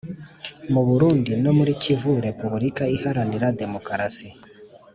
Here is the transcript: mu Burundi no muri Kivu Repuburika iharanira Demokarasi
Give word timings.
mu 0.73 0.81
Burundi 0.87 1.31
no 1.43 1.51
muri 1.57 1.71
Kivu 1.81 2.11
Repuburika 2.27 2.83
iharanira 2.95 3.47
Demokarasi 3.61 4.27